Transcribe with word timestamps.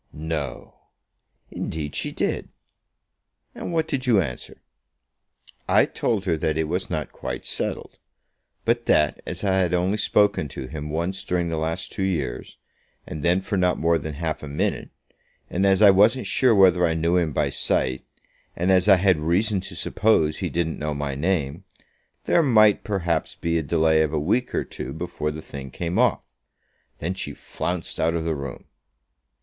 "No!" 0.13 0.77
"Indeed 1.51 1.93
she 1.93 2.11
did." 2.11 2.49
"And 3.53 3.71
what 3.71 3.87
did 3.87 4.07
you 4.07 4.19
answer?" 4.19 4.63
"I 5.69 5.85
told 5.85 6.25
her 6.25 6.37
that 6.37 6.57
it 6.57 6.67
was 6.67 6.89
not 6.89 7.11
quite 7.11 7.45
settled; 7.45 7.99
but 8.65 8.87
that 8.87 9.21
as 9.27 9.43
I 9.43 9.53
had 9.57 9.75
only 9.75 9.97
spoken 9.99 10.47
to 10.47 10.65
him 10.65 10.89
once 10.89 11.23
during 11.23 11.49
the 11.49 11.57
last 11.57 11.91
two 11.91 12.01
years, 12.01 12.57
and 13.05 13.21
then 13.21 13.41
for 13.41 13.57
not 13.59 13.77
more 13.77 13.99
than 13.99 14.15
half 14.15 14.41
a 14.41 14.47
minute, 14.47 14.89
and 15.51 15.67
as 15.67 15.83
I 15.83 15.91
wasn't 15.91 16.25
sure 16.25 16.55
whether 16.55 16.83
I 16.83 16.95
knew 16.95 17.17
him 17.17 17.31
by 17.31 17.51
sight, 17.51 18.03
and 18.55 18.71
as 18.71 18.87
I 18.87 18.95
had 18.95 19.19
reason 19.19 19.61
to 19.61 19.75
suppose 19.75 20.39
he 20.39 20.49
didn't 20.49 20.79
know 20.79 20.95
my 20.95 21.13
name, 21.13 21.63
there 22.25 22.41
might, 22.41 22.83
perhaps, 22.83 23.35
be 23.35 23.59
a 23.59 23.61
delay 23.61 24.01
of 24.01 24.13
a 24.13 24.19
week 24.19 24.55
or 24.55 24.63
two 24.63 24.93
before 24.93 25.29
the 25.29 25.43
thing 25.43 25.69
came 25.69 25.99
off. 25.99 26.21
Then 26.97 27.13
she 27.13 27.35
flounced 27.35 27.99
out 27.99 28.15
of 28.15 28.23
the 28.23 28.33
room." 28.33 28.65